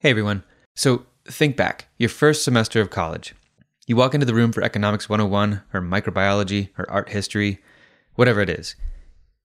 [0.00, 0.44] Hey everyone.
[0.74, 3.34] So think back, your first semester of college.
[3.86, 7.62] You walk into the room for Economics 101 or microbiology or art history,
[8.14, 8.76] whatever it is.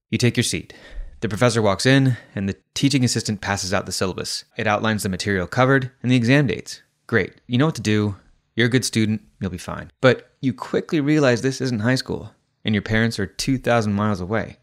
[0.09, 0.73] You take your seat.
[1.21, 4.43] The professor walks in and the teaching assistant passes out the syllabus.
[4.57, 6.81] It outlines the material covered and the exam dates.
[7.07, 7.39] Great.
[7.47, 8.17] You know what to do.
[8.53, 9.21] You're a good student.
[9.39, 9.89] You'll be fine.
[10.01, 14.57] But you quickly realize this isn't high school and your parents are 2,000 miles away.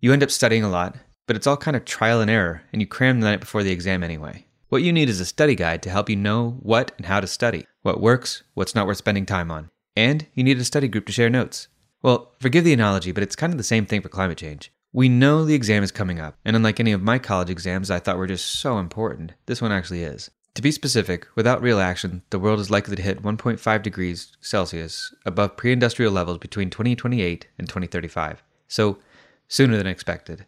[0.00, 2.80] You end up studying a lot, but it's all kind of trial and error and
[2.80, 4.43] you cram the night before the exam anyway.
[4.70, 7.26] What you need is a study guide to help you know what and how to
[7.26, 9.70] study, what works, what's not worth spending time on.
[9.94, 11.68] And you need a study group to share notes.
[12.02, 14.72] Well, forgive the analogy, but it's kind of the same thing for climate change.
[14.92, 17.98] We know the exam is coming up, and unlike any of my college exams I
[17.98, 20.30] thought were just so important, this one actually is.
[20.54, 25.12] To be specific, without real action, the world is likely to hit 1.5 degrees Celsius
[25.26, 28.42] above pre industrial levels between 2028 and 2035.
[28.68, 28.98] So,
[29.46, 30.46] sooner than expected.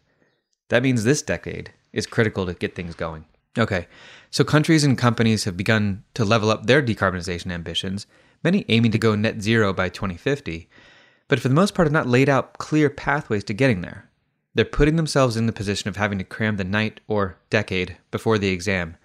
[0.69, 3.25] That means this decade is critical to get things going.
[3.57, 3.87] Okay,
[4.29, 8.05] so countries and companies have begun to level up their decarbonization ambitions,
[8.43, 10.69] many aiming to go net zero by 2050,
[11.27, 14.09] but for the most part have not laid out clear pathways to getting there.
[14.53, 18.37] They're putting themselves in the position of having to cram the night or decade before
[18.37, 18.97] the exam,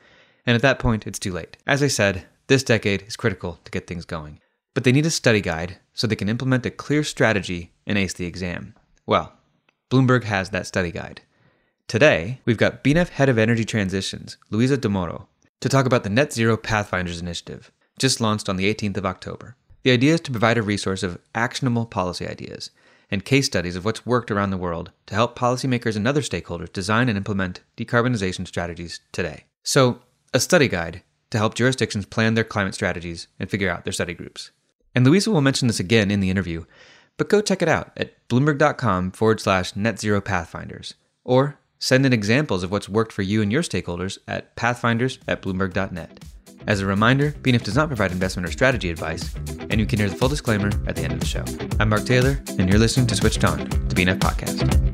[0.46, 1.56] and at that point, it's too late.
[1.66, 4.40] As I said, this decade is critical to get things going.
[4.74, 8.14] But they need a study guide so they can implement a clear strategy and ace
[8.14, 8.74] the exam.
[9.06, 9.34] Well,
[9.90, 11.20] Bloomberg has that study guide.
[11.92, 15.26] Today, we've got BNEF Head of Energy Transitions, Luiza Demoro,
[15.60, 19.56] to talk about the Net Zero Pathfinders Initiative, just launched on the 18th of October.
[19.82, 22.70] The idea is to provide a resource of actionable policy ideas
[23.10, 26.72] and case studies of what's worked around the world to help policymakers and other stakeholders
[26.72, 29.44] design and implement decarbonization strategies today.
[29.62, 30.00] So,
[30.32, 34.14] a study guide to help jurisdictions plan their climate strategies and figure out their study
[34.14, 34.50] groups.
[34.94, 36.64] And Luiza will mention this again in the interview,
[37.18, 42.12] but go check it out at bloomberg.com forward slash net zero pathfinders or Send in
[42.12, 46.24] examples of what's worked for you and your stakeholders at pathfinders at bloomberg.net.
[46.68, 49.34] As a reminder, BNEF does not provide investment or strategy advice,
[49.68, 51.44] and you can hear the full disclaimer at the end of the show.
[51.80, 54.92] I'm Mark Taylor, and you're listening to Switched On, the BNEF podcast.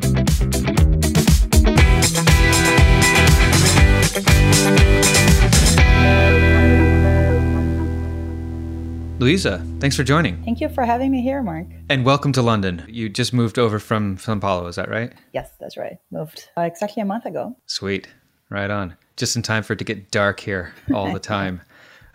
[9.18, 10.40] Luiza, thanks for joining.
[10.44, 11.66] Thank you for having me here, Mark.
[11.88, 12.84] And welcome to London.
[12.86, 15.12] You just moved over from Sao Paulo, is that right?
[15.32, 15.98] Yes, that's right.
[16.12, 17.56] Moved uh, exactly a month ago.
[17.66, 18.06] Sweet.
[18.48, 18.94] Right on.
[19.16, 21.62] Just in time for it to get dark here all the time.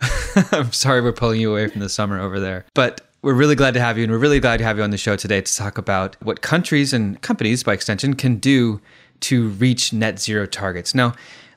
[0.50, 2.64] I'm sorry we're pulling you away from the summer over there.
[2.72, 4.90] But we're really glad to have you, and we're really glad to have you on
[4.90, 8.80] the show today to talk about what countries and companies, by extension, can do
[9.20, 10.94] to reach net zero targets.
[10.94, 11.12] Now,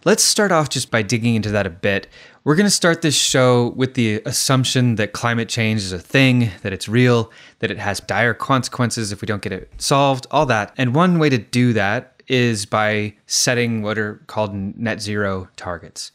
[0.05, 2.07] let's start off just by digging into that a bit.
[2.43, 6.51] We're going to start this show with the assumption that climate change is a thing,
[6.61, 10.45] that it's real, that it has dire consequences if we don't get it solved, all
[10.45, 10.73] that.
[10.77, 16.11] And one way to do that is by setting what are called net zero targets.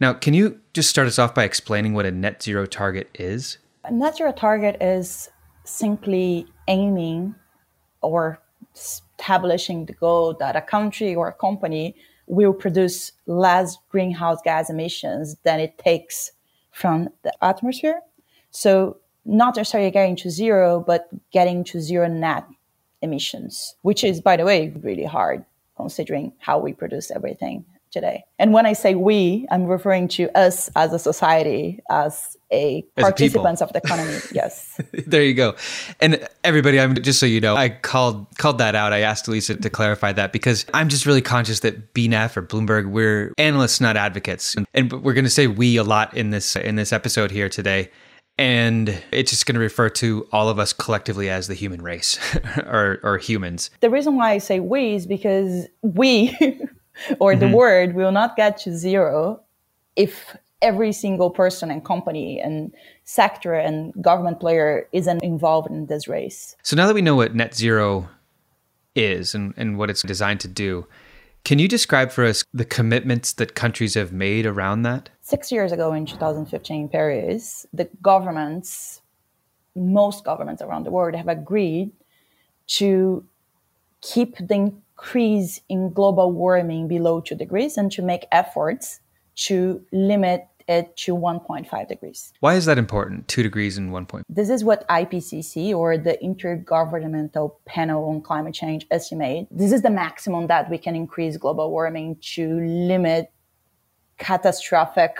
[0.00, 3.58] Now, can you just start us off by explaining what a net zero target is?
[3.84, 5.30] A net zero target is
[5.64, 7.34] simply aiming
[8.02, 8.40] or
[8.74, 11.94] establishing the goal that a country or a company
[12.30, 16.30] will produce less greenhouse gas emissions than it takes
[16.70, 18.00] from the atmosphere.
[18.50, 22.44] So not necessarily getting to zero, but getting to zero net
[23.02, 25.44] emissions, which is, by the way, really hard
[25.76, 28.24] considering how we produce everything today.
[28.38, 33.02] And when I say we, I'm referring to us as a society, as a as
[33.02, 34.18] participants of the economy.
[34.32, 34.80] Yes.
[35.06, 35.54] there you go.
[36.00, 38.92] And everybody, I'm just so you know, I called called that out.
[38.92, 42.90] I asked Luiza to clarify that because I'm just really conscious that BNEF or Bloomberg,
[42.90, 46.56] we're analysts, not advocates, and, and we're going to say we a lot in this
[46.56, 47.90] in this episode here today.
[48.38, 52.18] And it's just going to refer to all of us collectively as the human race
[52.64, 53.70] or, or humans.
[53.80, 56.34] The reason why I say we is because we
[57.18, 57.40] or mm-hmm.
[57.40, 59.40] the word will not get to zero
[59.96, 62.74] if every single person and company and
[63.04, 66.54] sector and government player isn't involved in this race.
[66.62, 68.08] So now that we know what net zero
[68.94, 70.86] is and, and what it's designed to do,
[71.44, 75.08] can you describe for us the commitments that countries have made around that?
[75.22, 79.00] Six years ago in 2015 in Paris, the governments,
[79.74, 81.92] most governments around the world, have agreed
[82.66, 83.24] to
[84.02, 89.00] keep the increase in global warming below two degrees and to make efforts
[89.34, 92.32] to limit it to 1.5 degrees.
[92.40, 93.26] Why is that important?
[93.26, 94.26] Two degrees and one point.
[94.28, 99.48] This is what IPCC or the Intergovernmental Panel on Climate Change estimate.
[99.50, 103.32] This is the maximum that we can increase global warming to limit
[104.18, 105.16] catastrophic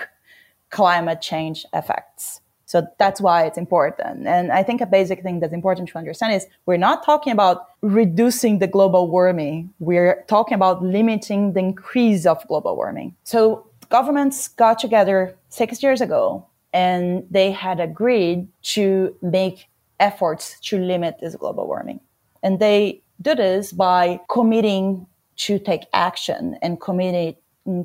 [0.69, 2.43] climate change effects.
[2.71, 4.29] So that's why it's important.
[4.29, 7.67] And I think a basic thing that's important to understand is we're not talking about
[7.81, 9.75] reducing the global warming.
[9.81, 13.17] We're talking about limiting the increase of global warming.
[13.25, 19.69] So governments got together six years ago and they had agreed to make
[19.99, 21.99] efforts to limit this global warming.
[22.45, 25.09] And they do this by committing
[25.39, 27.35] to take action and committing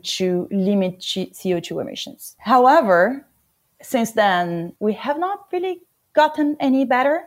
[0.04, 2.36] to limit CO2 emissions.
[2.38, 3.26] However,
[3.86, 5.82] since then, we have not really
[6.14, 7.26] gotten any better.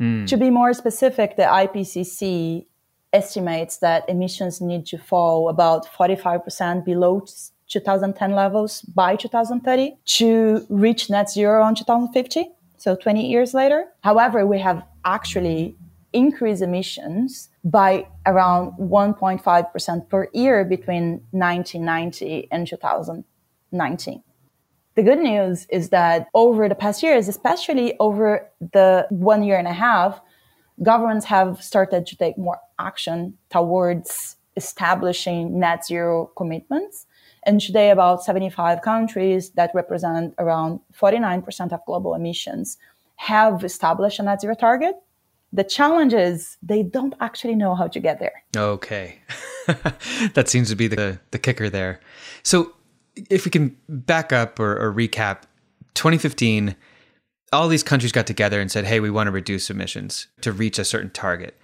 [0.00, 0.26] Mm.
[0.26, 2.66] To be more specific, the IPCC
[3.12, 7.24] estimates that emissions need to fall about 45% below
[7.68, 12.50] 2010 levels by 2030 to reach net zero on 2050.
[12.76, 13.86] So 20 years later.
[14.02, 15.76] However, we have actually
[16.12, 24.22] increased emissions by around 1.5% per year between 1990 and 2019.
[24.98, 29.68] The good news is that over the past years, especially over the one year and
[29.68, 30.20] a half,
[30.82, 37.06] governments have started to take more action towards establishing net zero commitments.
[37.44, 42.76] And today, about 75 countries that represent around 49% of global emissions
[43.30, 44.96] have established a net zero target.
[45.52, 48.42] The challenge is they don't actually know how to get there.
[48.56, 49.20] Okay.
[50.34, 52.00] that seems to be the, the kicker there.
[52.42, 52.72] So,
[53.30, 55.42] if we can back up or, or recap
[55.94, 56.76] 2015
[57.52, 60.78] all these countries got together and said hey we want to reduce emissions to reach
[60.78, 61.56] a certain target.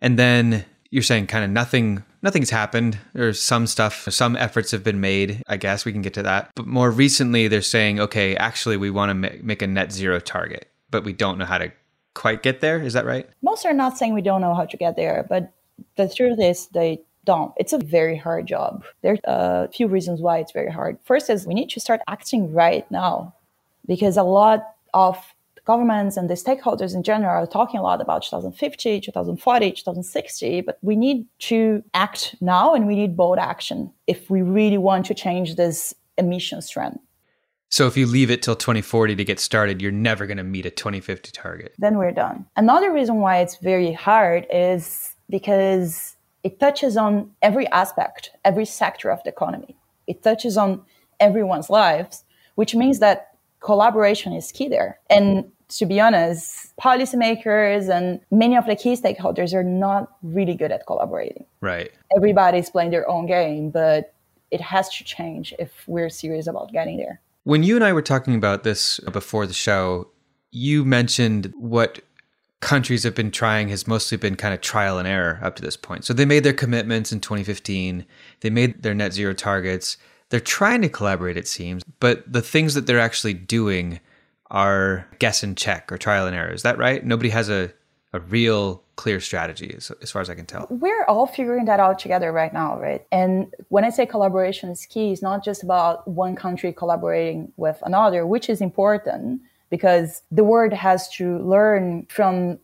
[0.00, 4.82] And then you're saying kind of nothing nothing's happened there's some stuff some efforts have
[4.82, 6.50] been made i guess we can get to that.
[6.54, 10.70] But more recently they're saying okay actually we want to make a net zero target
[10.90, 11.72] but we don't know how to
[12.14, 12.82] quite get there.
[12.82, 13.28] Is that right?
[13.40, 15.52] Most are not saying we don't know how to get there but
[15.96, 17.52] the truth is they don't.
[17.56, 18.84] It's a very hard job.
[19.02, 20.98] There are a few reasons why it's very hard.
[21.04, 23.34] First is we need to start acting right now
[23.86, 25.16] because a lot of
[25.64, 30.78] governments and the stakeholders in general are talking a lot about 2050, 2040, 2060, but
[30.82, 35.14] we need to act now and we need bold action if we really want to
[35.14, 36.98] change this emissions trend.
[37.68, 40.66] So if you leave it till 2040 to get started, you're never going to meet
[40.66, 41.72] a 2050 target.
[41.78, 42.46] Then we're done.
[42.56, 49.10] Another reason why it's very hard is because it touches on every aspect, every sector
[49.10, 49.76] of the economy.
[50.06, 50.82] It touches on
[51.18, 54.98] everyone's lives, which means that collaboration is key there.
[55.08, 60.72] And to be honest, policymakers and many of the key stakeholders are not really good
[60.72, 61.44] at collaborating.
[61.60, 61.92] Right.
[62.16, 64.12] Everybody's playing their own game, but
[64.50, 67.20] it has to change if we're serious about getting there.
[67.44, 70.08] When you and I were talking about this before the show,
[70.50, 72.00] you mentioned what
[72.60, 75.76] countries have been trying has mostly been kind of trial and error up to this
[75.76, 76.04] point.
[76.04, 78.04] So they made their commitments in 2015,
[78.40, 79.96] they made their net zero targets.
[80.28, 83.98] They're trying to collaborate, it seems, but the things that they're actually doing
[84.50, 86.52] are guess and check or trial and error.
[86.52, 87.04] Is that right?
[87.04, 87.72] Nobody has a,
[88.12, 90.66] a real clear strategy as, as far as I can tell.
[90.70, 93.06] We're all figuring that out together right now, right?
[93.10, 97.78] And when I say collaboration is key, it's not just about one country collaborating with
[97.82, 102.58] another, which is important because the world has to learn from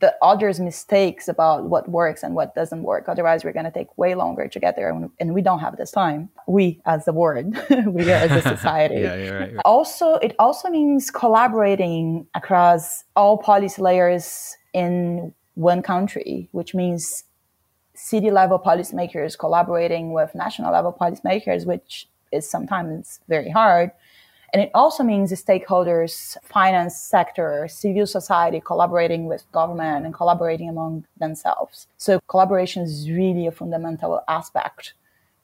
[0.00, 3.08] the other's mistakes about what works and what doesn't work.
[3.08, 5.90] Otherwise, we're going to take way longer to get there, and we don't have this
[5.90, 6.28] time.
[6.46, 8.94] We, as the world, we as a society.
[9.00, 16.48] yeah, you're right, Also, it also means collaborating across all policy layers in one country,
[16.52, 17.24] which means
[17.94, 23.90] city level policymakers collaborating with national level policymakers, which is sometimes very hard
[24.52, 30.68] and it also means the stakeholders, finance sector, civil society collaborating with government and collaborating
[30.68, 31.86] among themselves.
[31.98, 34.94] So collaboration is really a fundamental aspect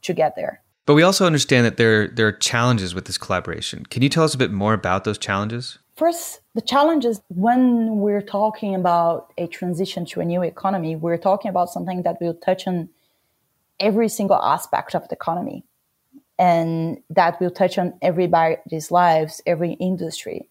[0.02, 0.62] to get there.
[0.86, 3.86] But we also understand that there, there are challenges with this collaboration.
[3.86, 5.78] Can you tell us a bit more about those challenges?
[5.96, 11.18] First, the challenge is when we're talking about a transition to a new economy, we're
[11.18, 12.88] talking about something that will touch on
[13.80, 15.64] every single aspect of the economy
[16.38, 20.48] and that will touch on everybody's lives, every industry,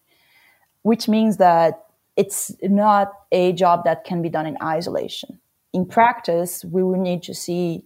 [0.82, 1.84] which means that
[2.16, 5.40] it's not a job that can be done in isolation.
[5.72, 7.84] In practice, we will need to see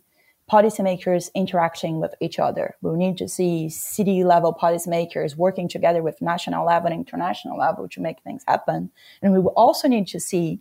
[0.50, 2.75] policymakers interacting with each other.
[2.81, 7.59] We will need to see city level policymakers working together with national level and international
[7.59, 8.90] level to make things happen.
[9.21, 10.61] And we will also need to see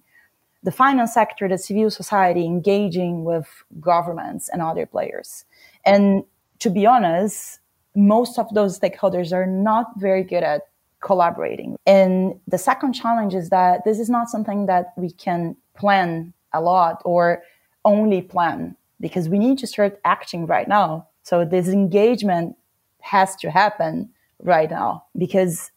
[0.64, 3.48] the finance sector, the civil society engaging with
[3.80, 5.46] governments and other players.
[5.86, 6.24] And
[6.60, 7.60] to be honest,
[7.96, 10.64] most of those stakeholders are not very good at
[11.02, 11.78] collaborating.
[11.86, 16.62] And the second challenge is that this is not something that we can plan a
[16.62, 17.44] lot or
[17.86, 21.08] only plan because we need to start acting right now.
[21.24, 22.56] So this engagement
[23.02, 24.10] has to happen
[24.40, 25.72] right now because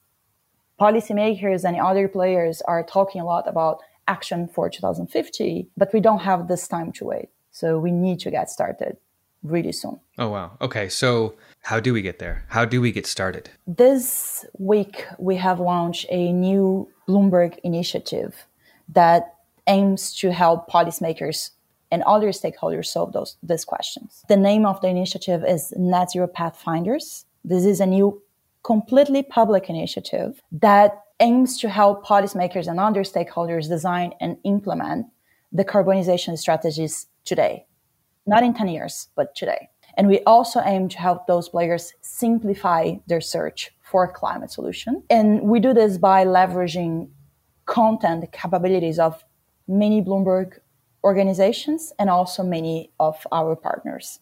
[0.81, 6.21] policymakers and other players are talking a lot about action for 2050, but we don't
[6.21, 7.29] have this time to wait.
[7.53, 8.97] So we need to get started
[9.43, 10.01] really soon.
[10.19, 10.53] Oh, wow.
[10.61, 10.89] Okay.
[10.89, 12.45] So, how do we get there?
[12.49, 13.51] How do we get started?
[13.67, 18.47] This week, we have launched a new Bloomberg initiative
[18.89, 19.35] that
[19.67, 21.51] aims to help policymakers
[21.91, 24.25] and other stakeholders solve those these questions.
[24.29, 27.25] The name of the initiative is Net Zero Pathfinders.
[27.45, 28.23] This is a new
[28.63, 35.07] completely public initiative that aims to help policymakers and other stakeholders design and implement
[35.55, 37.67] decarbonization strategies today
[38.31, 39.69] not in 10 years, but today.
[39.97, 45.03] And we also aim to help those players simplify their search for a climate solution.
[45.11, 47.11] And we do this by leveraging
[47.67, 49.25] content capabilities of
[49.67, 50.59] many Bloomberg
[51.03, 54.21] organizations and also many of our partners.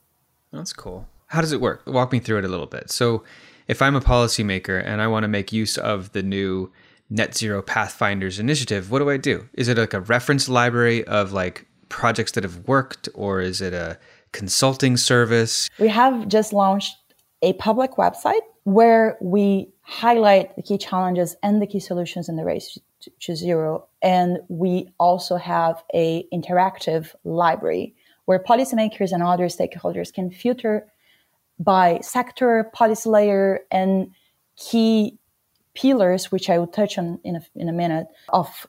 [0.53, 1.07] That's cool.
[1.27, 1.83] How does it work?
[1.87, 2.91] Walk me through it a little bit.
[2.91, 3.23] So,
[3.67, 6.73] if I'm a policymaker and I want to make use of the new
[7.11, 9.47] Net Zero Pathfinders initiative, what do I do?
[9.53, 13.75] Is it like a reference library of like projects that have worked, or is it
[13.75, 13.99] a
[14.33, 15.69] consulting service?
[15.79, 16.97] We have just launched
[17.43, 22.45] a public website where we highlight the key challenges and the key solutions in the
[22.45, 22.79] race
[23.21, 23.87] to zero.
[24.03, 27.95] And we also have a interactive library
[28.27, 30.87] where policymakers and other stakeholders can filter
[31.59, 34.11] by sector, policy layer, and
[34.57, 35.19] key
[35.75, 38.67] pillars, which I will touch on in a, in a minute, of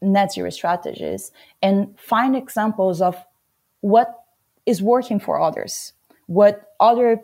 [0.00, 3.16] net zero strategies and find examples of
[3.80, 4.24] what
[4.66, 5.92] is working for others,
[6.26, 7.20] what other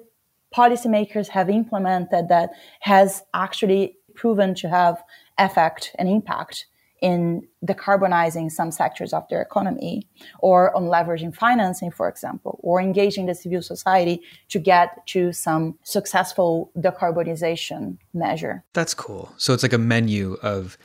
[0.55, 2.51] policymakers have implemented that
[2.81, 5.03] has actually proven to have
[5.39, 6.67] effect and impact
[7.03, 13.27] in decarbonizing some sectors of their economy or on leveraging financing, for example, or engaging
[13.27, 18.65] the civil society to get to some successful decarbonization measure.
[18.73, 19.35] That's cool.
[19.37, 20.79] So it's like a menu of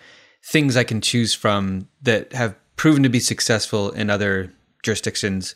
[0.44, 4.54] things I can choose from that have proven to be successful in other
[4.84, 5.56] jurisdictions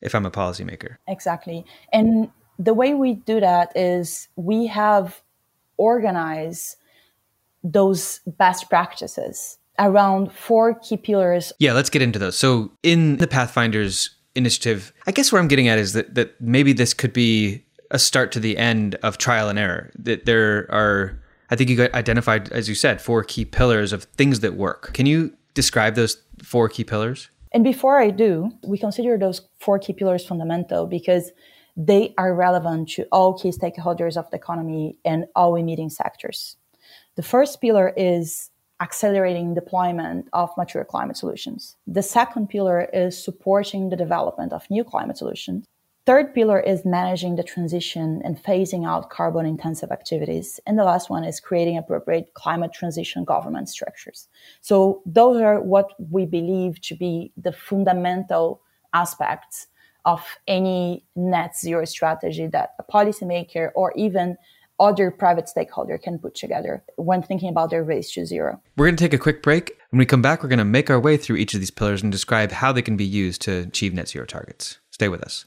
[0.00, 0.96] if I'm a policymaker.
[1.08, 1.64] Exactly.
[1.92, 5.22] And the way we do that is we have
[5.76, 6.76] organized
[7.62, 11.52] those best practices around four key pillars.
[11.58, 12.36] Yeah, let's get into those.
[12.36, 16.72] So in the Pathfinders initiative, I guess where I'm getting at is that that maybe
[16.72, 19.90] this could be a start to the end of trial and error.
[19.98, 21.20] That there are
[21.50, 24.92] I think you identified, as you said, four key pillars of things that work.
[24.94, 27.28] Can you describe those four key pillars?
[27.52, 31.30] And before I do, we consider those four key pillars fundamental because
[31.76, 36.56] they are relevant to all key stakeholders of the economy and all emitting sectors.
[37.16, 41.76] The first pillar is accelerating deployment of mature climate solutions.
[41.86, 45.64] The second pillar is supporting the development of new climate solutions.
[46.06, 50.60] Third pillar is managing the transition and phasing out carbon intensive activities.
[50.66, 54.28] And the last one is creating appropriate climate transition government structures.
[54.60, 58.60] So those are what we believe to be the fundamental
[58.92, 59.68] aspects
[60.04, 64.36] of any net zero strategy that a policymaker or even
[64.78, 68.60] other private stakeholder can put together when thinking about their race to zero.
[68.76, 69.78] We're going to take a quick break.
[69.88, 72.02] When we come back, we're going to make our way through each of these pillars
[72.02, 74.80] and describe how they can be used to achieve net zero targets.
[74.90, 75.46] Stay with us.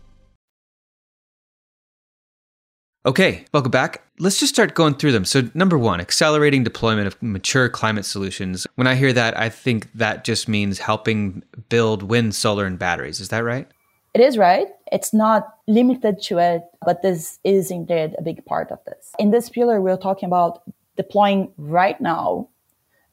[3.03, 4.03] Okay, welcome back.
[4.19, 5.25] Let's just start going through them.
[5.25, 8.67] So, number one, accelerating deployment of mature climate solutions.
[8.75, 13.19] When I hear that, I think that just means helping build wind, solar, and batteries.
[13.19, 13.67] Is that right?
[14.13, 14.67] It is right.
[14.91, 19.13] It's not limited to it, but this is indeed a big part of this.
[19.17, 20.61] In this pillar, we're talking about
[20.95, 22.49] deploying right now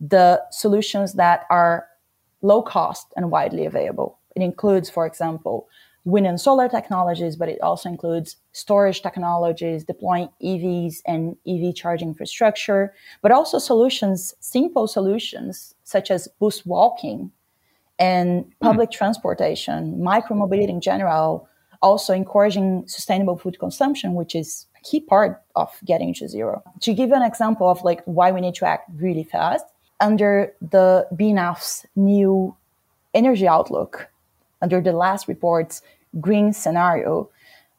[0.02, 1.86] the solutions that are
[2.42, 4.18] low cost and widely available.
[4.36, 5.66] It includes, for example,
[6.04, 12.08] wind and solar technologies, but it also includes storage technologies, deploying EVs and EV charging
[12.08, 17.30] infrastructure, but also solutions, simple solutions such as bus walking
[17.98, 18.92] and public mm.
[18.92, 21.48] transportation, micromobility in general,
[21.80, 26.62] Also, encouraging sustainable food consumption, which is a key part of getting to zero.
[26.80, 29.64] To give an example of like why we need to act really fast,
[30.00, 32.56] under the BNEF's new
[33.14, 34.08] energy outlook,
[34.62, 35.82] under the last report's
[36.20, 37.30] green scenario,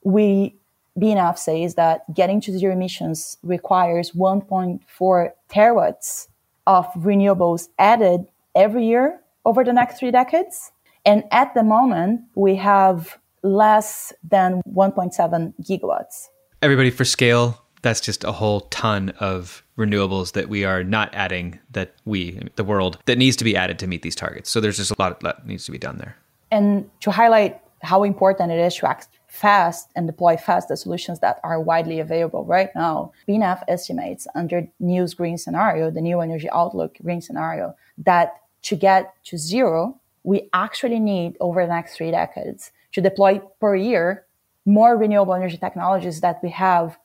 [0.03, 0.55] we
[0.99, 6.27] BNEF says that getting to zero emissions requires 1.4 terawatts
[6.67, 10.71] of renewables added every year over the next three decades.
[11.05, 16.27] And at the moment, we have less than 1.7 gigawatts.
[16.61, 21.59] Everybody, for scale, that's just a whole ton of renewables that we are not adding
[21.71, 24.49] that we, the world, that needs to be added to meet these targets.
[24.49, 26.17] So there's just a lot that needs to be done there.
[26.51, 31.19] And to highlight how important it is to act fast and deploy fast the solutions
[31.19, 36.49] that are widely available right now, BNEF estimates under NEO's Green scenario, the new energy
[36.51, 42.11] outlook green scenario, that to get to zero, we actually need over the next three
[42.11, 44.25] decades to deploy per year
[44.65, 46.97] more renewable energy technologies that we have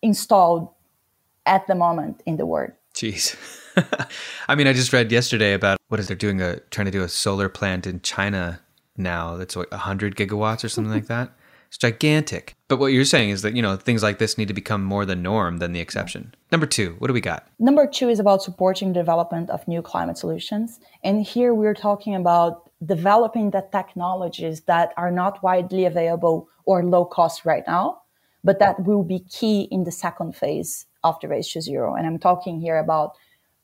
[0.00, 0.68] installed
[1.46, 2.72] at the moment in the world.
[2.94, 3.36] Jeez.
[4.48, 7.02] I mean, I just read yesterday about what is they're doing a trying to do
[7.02, 8.60] a solar plant in China
[8.96, 11.32] now that's like 100 gigawatts or something like that.
[11.72, 12.54] It's gigantic.
[12.68, 15.06] But what you're saying is that, you know, things like this need to become more
[15.06, 16.34] the norm than the exception.
[16.50, 17.48] Number two, what do we got?
[17.58, 20.80] Number two is about supporting the development of new climate solutions.
[21.02, 27.06] And here we're talking about developing the technologies that are not widely available or low
[27.06, 28.02] cost right now,
[28.44, 31.94] but that will be key in the second phase of the race to zero.
[31.94, 33.12] And I'm talking here about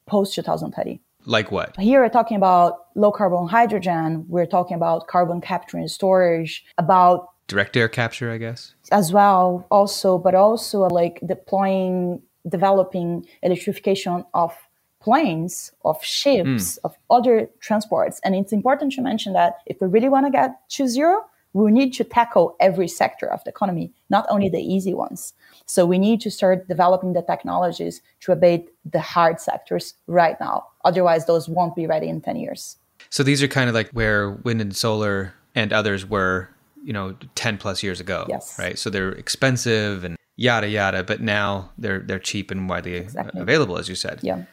[0.07, 0.99] post 2030.
[1.29, 1.79] Like what?
[1.79, 4.25] Here we're talking about low carbon hydrogen.
[4.29, 8.75] We're talking about carbon capture and storage, about direct air capture, I guess.
[8.91, 14.57] As well, also, but also like deploying, developing electrification of
[15.03, 16.79] planes, of ships, mm.
[16.85, 18.21] of other transports.
[18.25, 21.71] And it's important to mention that if we really want to get to zero, we
[21.71, 25.33] need to tackle every sector of the economy, not only the easy ones.
[25.67, 30.67] So we need to start developing the technologies to abate the hard sectors right now.
[30.85, 32.77] Otherwise, those won't be ready in 10 years.
[33.11, 36.49] So these are kind of like where wind and solar and others were
[36.85, 41.21] you know 10 plus years ago yes right so they're expensive and yada yada but
[41.21, 43.41] now they're they're cheap and widely exactly.
[43.41, 44.45] available as you said yeah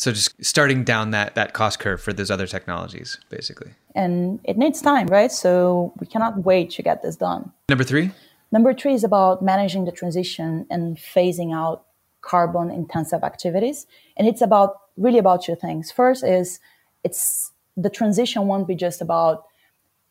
[0.00, 3.72] so just starting down that that cost curve for those other technologies basically.
[3.94, 5.32] And it needs time right?
[5.32, 7.52] So we cannot wait to get this done.
[7.68, 8.10] Number three?
[8.50, 11.84] Number three is about managing the transition and phasing out
[12.22, 13.86] carbon intensive activities.
[14.16, 15.90] And it's about really about two things.
[15.90, 16.60] First is
[17.04, 19.44] it's the transition won't be just about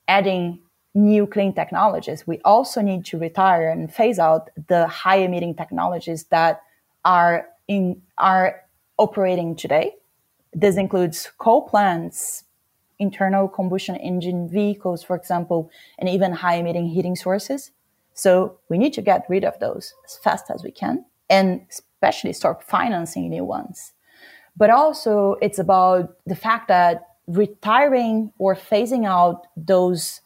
[0.07, 0.59] adding
[0.97, 6.23] new clean technologies, we also need to retire and phase out the high emitting technologies
[6.25, 6.61] that
[7.05, 8.61] are in are
[8.97, 9.95] operating today.
[10.53, 12.43] This includes coal plants,
[12.99, 17.71] internal combustion engine vehicles, for example, and even high emitting heating sources.
[18.13, 22.33] So we need to get rid of those as fast as we can and especially
[22.33, 23.93] start financing new ones.
[24.55, 30.21] But also it's about the fact that retiring or phasing out those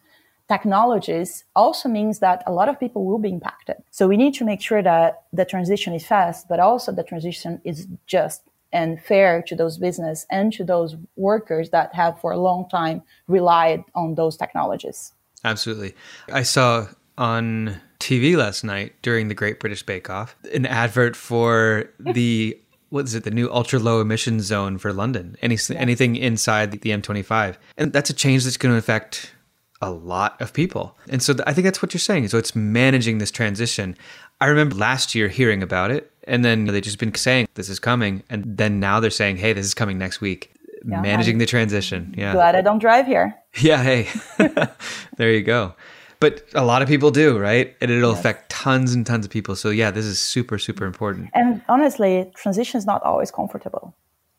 [0.48, 3.78] technologies also means that a lot of people will be impacted.
[3.90, 7.62] So we need to make sure that the transition is fast, but also the transition
[7.64, 12.38] is just and fair to those business and to those workers that have for a
[12.38, 15.14] long time relied on those technologies.
[15.44, 15.94] Absolutely.
[16.32, 21.90] I saw on TV last night during the Great British Bake Off an advert for
[22.00, 22.58] the
[22.90, 26.80] what is it the new ultra low emission zone for London any anything inside the
[26.80, 29.34] M25 and that's a change that's going to affect
[29.82, 30.96] a lot of people.
[31.10, 32.28] And so th- I think that's what you're saying.
[32.28, 33.98] So it's managing this transition.
[34.40, 37.80] I remember last year hearing about it, and then they've just been saying this is
[37.80, 40.54] coming, and then now they're saying, hey, this is coming next week.
[40.84, 42.14] Yeah, managing I'm the transition.
[42.18, 42.34] Yeah.
[42.34, 43.36] Glad I don't drive here.
[43.60, 43.84] Yeah.
[43.84, 44.08] Hey,
[45.18, 45.76] there you go.
[46.22, 47.76] But a lot of people do, right?
[47.82, 48.20] And it'll yes.
[48.20, 49.58] affect tons and tons of people.
[49.58, 51.32] So yeah, this is super, super important.
[51.34, 53.94] And honestly, transition is not always comfortable.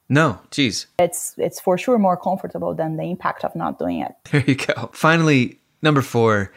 [0.09, 0.87] No, geez.
[0.99, 4.13] It's it's for sure more comfortable than the impact of not doing it.
[4.31, 4.91] There you go.
[4.93, 6.53] Finally, number four,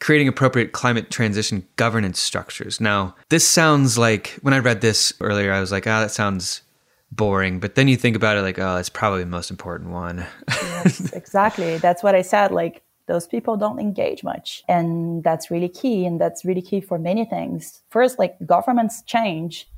[0.00, 2.80] creating appropriate climate transition governance structures.
[2.80, 6.10] Now, this sounds like when I read this earlier, I was like, ah, oh, that
[6.10, 6.62] sounds
[7.10, 7.60] boring.
[7.60, 10.26] But then you think about it like, oh, it's probably the most important one.
[10.48, 11.78] yes, exactly.
[11.78, 12.50] That's what I said.
[12.50, 14.64] Like those people don't engage much.
[14.68, 16.04] And that's really key.
[16.04, 17.82] And that's really key for many things.
[17.88, 19.68] First, like governments change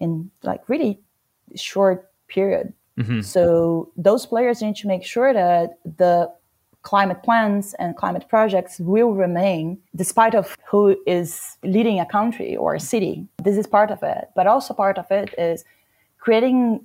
[0.00, 1.00] in like really
[1.54, 2.72] short period.
[2.98, 3.20] Mm-hmm.
[3.20, 6.32] So those players need to make sure that the
[6.82, 12.74] climate plans and climate projects will remain despite of who is leading a country or
[12.74, 13.26] a city.
[13.42, 14.28] This is part of it.
[14.34, 15.64] But also part of it is
[16.18, 16.84] creating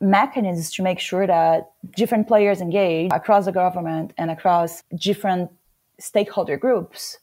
[0.00, 5.50] mechanisms to make sure that different players engage across the government and across different
[5.98, 7.18] stakeholder groups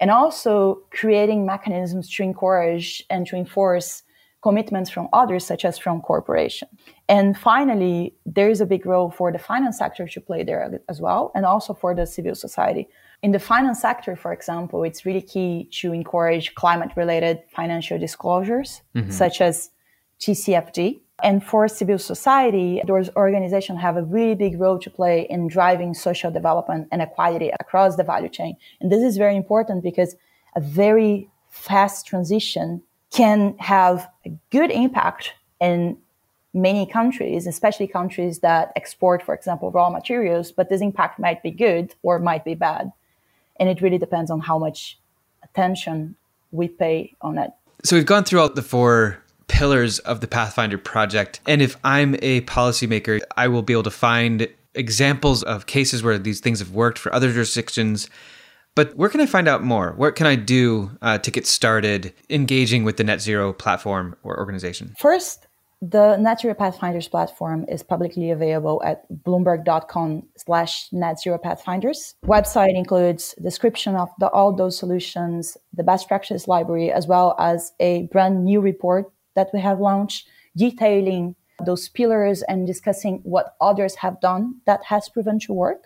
[0.00, 4.02] and also creating mechanisms to encourage and to enforce
[4.40, 6.68] commitments from others, such as from corporation.
[7.08, 11.00] And finally, there is a big role for the finance sector to play there as
[11.00, 12.88] well, and also for the civil society.
[13.22, 18.82] In the finance sector, for example, it's really key to encourage climate related financial disclosures,
[18.94, 19.10] mm-hmm.
[19.10, 19.70] such as
[20.20, 21.00] TCFD.
[21.20, 25.92] And for civil society, those organizations have a really big role to play in driving
[25.94, 28.56] social development and equality across the value chain.
[28.80, 30.14] And this is very important because
[30.54, 35.96] a very fast transition can have a good impact in
[36.54, 41.50] many countries, especially countries that export, for example, raw materials, but this impact might be
[41.50, 42.92] good or might be bad.
[43.60, 44.98] And it really depends on how much
[45.42, 46.16] attention
[46.52, 47.50] we pay on it.
[47.84, 51.40] So we've gone through all the four pillars of the Pathfinder project.
[51.46, 56.18] And if I'm a policymaker, I will be able to find examples of cases where
[56.18, 58.08] these things have worked for other jurisdictions
[58.74, 59.92] but where can I find out more?
[59.96, 64.38] What can I do uh, to get started engaging with the Net Zero platform or
[64.38, 64.94] organization?
[64.98, 65.48] First,
[65.80, 72.16] the Net Zero Pathfinders platform is publicly available at bloomberg.com slash net zero pathfinders.
[72.24, 77.72] Website includes description of the, all those solutions, the best practice library, as well as
[77.78, 83.94] a brand new report that we have launched detailing those pillars and discussing what others
[83.96, 85.84] have done that has proven to work.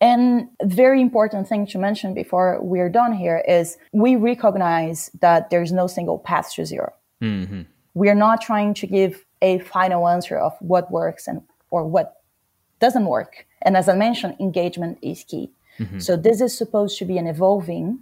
[0.00, 5.50] And a very important thing to mention before we're done here is we recognize that
[5.50, 7.62] there's no single path to 0 mm-hmm.
[7.92, 12.22] We're not trying to give a final answer of what works and or what
[12.78, 13.46] doesn't work.
[13.62, 15.50] And as I mentioned, engagement is key.
[15.78, 15.98] Mm-hmm.
[15.98, 18.00] So this is supposed to be an evolving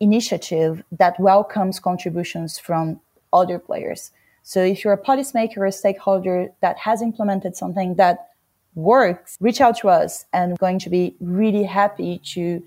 [0.00, 3.00] initiative that welcomes contributions from
[3.32, 4.10] other players.
[4.42, 8.28] So if you're a policymaker or a stakeholder that has implemented something that
[8.74, 12.62] works, reach out to us and we're going to be really happy to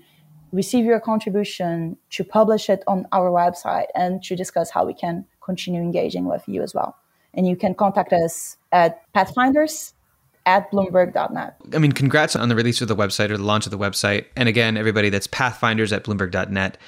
[0.52, 5.26] receive your contribution, to publish it on our website and to discuss how we can
[5.42, 6.96] continue engaging with you as well.
[7.34, 9.92] And you can contact us at pathfinders
[10.46, 11.56] at bloomberg.net.
[11.74, 14.24] I mean, congrats on the release of the website or the launch of the website.
[14.34, 16.78] And again, everybody, that's pathfinders at bloomberg.net.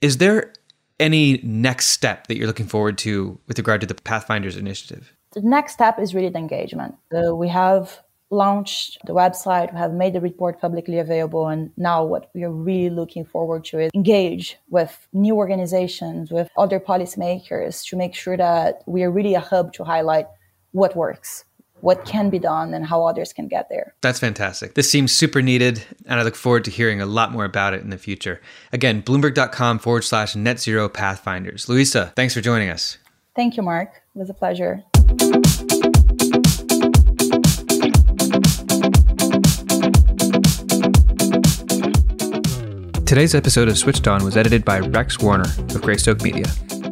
[0.00, 0.54] Is there
[0.98, 5.12] any next step that you're looking forward to with regard to the Pathfinders initiative?
[5.32, 6.96] The next step is really the engagement.
[7.12, 12.04] So we have launched the website, we have made the report publicly available, and now
[12.04, 17.86] what we are really looking forward to is engage with new organizations, with other policymakers
[17.88, 20.26] to make sure that we are really a hub to highlight
[20.72, 21.44] what works.
[21.80, 23.94] What can be done and how others can get there.
[24.00, 24.74] That's fantastic.
[24.74, 27.82] This seems super needed, and I look forward to hearing a lot more about it
[27.82, 28.40] in the future.
[28.72, 31.66] Again, bloomberg.com forward slash net zero pathfinders.
[31.66, 32.98] Luiza, thanks for joining us.
[33.36, 34.02] Thank you, Mark.
[34.16, 34.82] It was a pleasure.
[43.08, 46.44] Today's episode of Switched On was edited by Rex Warner of Greystoke Media.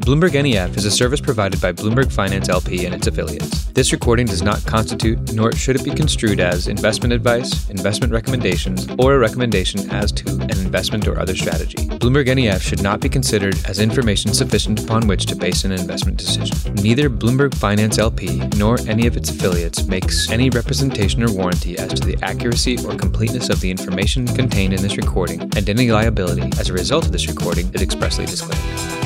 [0.06, 3.64] Bloomberg NEF is a service provided by Bloomberg Finance LP and its affiliates.
[3.72, 8.86] This recording does not constitute, nor should it be construed as, investment advice, investment recommendations,
[9.00, 11.88] or a recommendation as to an investment or other strategy.
[11.88, 16.18] Bloomberg NEF should not be considered as information sufficient upon which to base an investment
[16.18, 16.56] decision.
[16.76, 21.92] Neither Bloomberg Finance LP nor any of its affiliates makes any representation or warranty as
[21.94, 26.48] to the accuracy or completeness of the information contained in this recording, and any liability
[26.60, 29.05] as a result of this recording is expressly disclaimed.